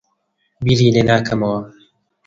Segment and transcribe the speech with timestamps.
[0.63, 1.59] بیری لێ ناکەمەوە.